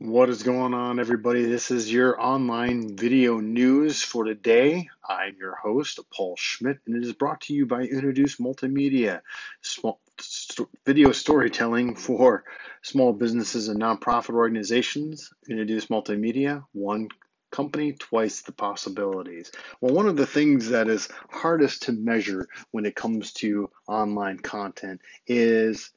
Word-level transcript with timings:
What 0.00 0.28
is 0.28 0.42
going 0.42 0.74
on, 0.74 0.98
everybody? 0.98 1.44
This 1.44 1.70
is 1.70 1.90
your 1.90 2.20
online 2.20 2.96
video 2.96 3.38
news 3.38 4.02
for 4.02 4.24
today. 4.24 4.88
I'm 5.08 5.36
your 5.38 5.54
host, 5.54 6.00
Paul 6.12 6.34
Schmidt, 6.36 6.80
and 6.84 6.96
it 6.96 7.04
is 7.04 7.12
brought 7.12 7.42
to 7.42 7.54
you 7.54 7.64
by 7.64 7.82
Introduce 7.82 8.38
Multimedia, 8.38 9.20
small, 9.62 10.00
st- 10.18 10.68
video 10.84 11.12
storytelling 11.12 11.94
for 11.94 12.42
small 12.82 13.12
businesses 13.12 13.68
and 13.68 13.80
nonprofit 13.80 14.34
organizations. 14.34 15.32
Introduce 15.48 15.86
Multimedia, 15.86 16.64
one 16.72 17.08
company, 17.52 17.92
twice 17.92 18.42
the 18.42 18.50
possibilities. 18.50 19.52
Well, 19.80 19.94
one 19.94 20.08
of 20.08 20.16
the 20.16 20.26
things 20.26 20.70
that 20.70 20.88
is 20.88 21.08
hardest 21.30 21.84
to 21.84 21.92
measure 21.92 22.48
when 22.72 22.84
it 22.84 22.96
comes 22.96 23.32
to 23.34 23.70
online 23.86 24.40
content 24.40 25.02
is 25.28 25.92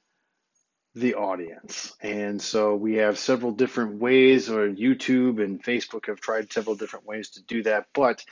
the 1.00 1.16
audience. 1.16 1.94
And 2.02 2.42
so 2.42 2.76
we 2.76 2.96
have 2.96 3.20
several 3.20 3.52
different 3.52 4.00
ways, 4.00 4.50
or 4.50 4.70
YouTube 4.70 5.44
and 5.44 5.64
Facebook 5.64 6.08
have 6.08 6.20
tried 6.20 6.52
several 6.52 6.76
different 6.76 7.06
ways 7.06 7.30
to 7.32 7.44
do 7.44 7.64
that. 7.64 7.88
But 7.94 8.24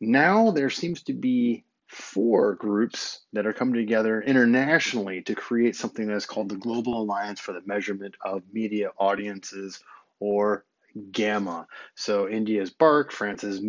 now 0.00 0.50
there 0.50 0.70
seems 0.70 1.02
to 1.04 1.12
be 1.12 1.64
four 1.86 2.54
groups 2.54 3.20
that 3.32 3.46
are 3.46 3.52
coming 3.52 3.74
together 3.74 4.22
internationally 4.22 5.22
to 5.22 5.34
create 5.34 5.74
something 5.74 6.06
that's 6.06 6.26
called 6.26 6.48
the 6.48 6.56
Global 6.56 7.02
Alliance 7.02 7.40
for 7.40 7.52
the 7.52 7.62
Measurement 7.66 8.14
of 8.24 8.42
Media 8.52 8.90
Audiences, 8.98 9.80
or 10.20 10.64
Gamma. 11.12 11.66
So 11.94 12.28
India's 12.28 12.70
BARC, 12.70 13.12
France's 13.12 13.60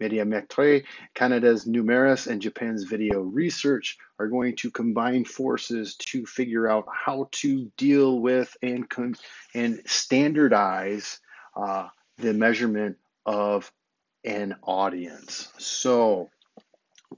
Médiamétrie, 0.00 0.84
Canada's 1.14 1.66
Numeris, 1.66 2.26
and 2.26 2.42
Japan's 2.42 2.84
Video 2.84 3.20
Research 3.20 3.98
are 4.18 4.28
going 4.28 4.56
to 4.56 4.70
combine 4.70 5.24
forces 5.24 5.96
to 5.96 6.26
figure 6.26 6.68
out 6.68 6.86
how 6.92 7.28
to 7.32 7.70
deal 7.76 8.18
with 8.18 8.56
and 8.62 8.86
and 9.54 9.82
standardize 9.86 11.20
uh, 11.56 11.88
the 12.18 12.32
measurement 12.32 12.96
of 13.26 13.70
an 14.24 14.56
audience. 14.62 15.52
So, 15.58 16.30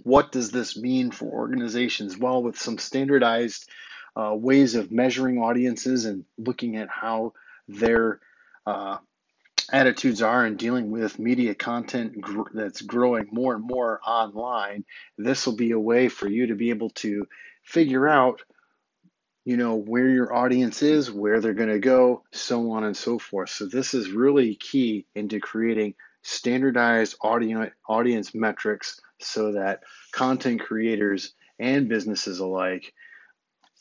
what 0.03 0.33
does 0.33 0.51
this 0.51 0.77
mean 0.77 1.11
for 1.11 1.27
organizations? 1.27 2.19
Well, 2.19 2.43
with 2.43 2.59
some 2.59 2.79
standardized 2.79 3.69
uh, 4.17 4.35
ways 4.35 4.75
of 4.75 4.91
measuring 4.91 5.39
audiences 5.39 6.05
and 6.05 6.25
looking 6.39 6.77
at 6.77 6.89
how 6.89 7.33
they're 7.69 8.21
uh, 8.67 8.99
attitudes 9.73 10.23
are 10.23 10.47
in 10.47 10.57
dealing 10.57 10.91
with 10.91 11.19
media 11.19 11.55
content 11.55 12.21
gr- 12.21 12.51
that's 12.53 12.83
growing 12.83 13.29
more 13.33 13.55
and 13.55 13.65
more 13.65 14.01
online, 14.07 14.85
this 15.19 15.47
will 15.47 15.57
be 15.57 15.73
a 15.73 15.79
way 15.79 16.09
for 16.09 16.29
you 16.29 16.49
to 16.49 16.55
be 16.55 16.71
able 16.71 16.91
to 16.91 17.27
figure 17.65 18.07
out, 18.09 18.43
you 19.45 19.57
know, 19.57 19.77
where 19.77 20.09
your 20.09 20.35
audience 20.35 20.83
is, 20.83 21.11
where 21.11 21.41
they're 21.41 21.55
going 21.55 21.69
to 21.69 21.79
go, 21.79 22.23
so 22.33 22.73
on 22.73 22.85
and 22.85 22.97
so 22.97 23.19
forth. 23.19 23.51
So 23.51 23.67
this 23.67 23.95
is 23.95 24.11
really 24.11 24.55
key 24.57 25.07
into 25.15 25.41
creating 25.41 25.95
standardized 26.23 27.17
audience 27.21 27.71
audience 27.87 28.35
metrics 28.35 29.01
so 29.21 29.53
that 29.53 29.83
content 30.13 30.61
creators 30.61 31.35
and 31.59 31.89
businesses 31.89 32.41
alike 32.41 32.93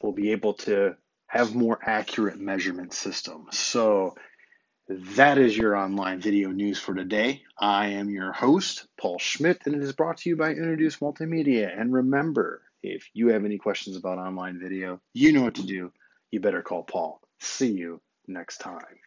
will 0.02 0.11
be 0.11 0.31
able 0.31 0.54
to 0.54 0.95
have 1.28 1.56
more 1.56 1.80
accurate 1.81 2.39
measurement 2.39 2.94
systems. 2.94 3.58
So 3.58 4.16
that 4.89 5.38
is 5.38 5.58
your 5.58 5.76
online 5.76 6.20
video 6.20 6.50
news 6.50 6.78
for 6.78 6.94
today. 6.94 7.44
I 7.58 7.88
am 7.88 8.09
your 8.09 8.34
host, 8.34 8.86
Paul 9.00 9.17
Schmidt, 9.17 9.62
and 9.66 9.76
it 9.76 9.81
is 9.81 9.94
brought 9.94 10.17
to 10.17 10.30
you 10.30 10.36
by 10.36 10.52
Introduce 10.52 10.98
Multimedia. 10.98 11.80
And 11.80 11.94
remember, 11.94 12.62
if 12.81 13.09
you 13.14 13.30
have 13.30 13.45
any 13.45 13.58
questions 13.58 13.95
about 13.95 14.17
online 14.17 14.59
video, 14.59 15.00
you 15.14 15.31
know 15.31 15.44
what 15.44 15.56
to 15.56 15.66
do. 15.66 15.94
You 16.31 16.42
better 16.42 16.61
call 16.61 16.84
Paul. 16.84 17.22
See 17.39 17.72
you 17.72 18.02
next 18.28 18.58
time. 18.58 19.00